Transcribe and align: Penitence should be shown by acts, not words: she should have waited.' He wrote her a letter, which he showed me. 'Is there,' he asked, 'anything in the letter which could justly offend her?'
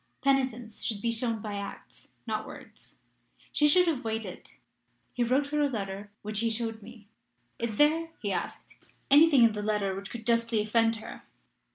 Penitence 0.23 0.81
should 0.83 0.99
be 0.99 1.11
shown 1.11 1.43
by 1.43 1.57
acts, 1.57 2.07
not 2.25 2.47
words: 2.47 2.95
she 3.51 3.67
should 3.67 3.87
have 3.87 4.03
waited.' 4.03 4.49
He 5.13 5.23
wrote 5.23 5.49
her 5.49 5.61
a 5.61 5.69
letter, 5.69 6.09
which 6.23 6.39
he 6.39 6.49
showed 6.49 6.81
me. 6.81 7.07
'Is 7.59 7.75
there,' 7.75 8.09
he 8.19 8.31
asked, 8.33 8.77
'anything 9.11 9.43
in 9.43 9.51
the 9.51 9.61
letter 9.61 9.93
which 9.93 10.09
could 10.09 10.25
justly 10.25 10.59
offend 10.59 10.95
her?' 10.95 11.21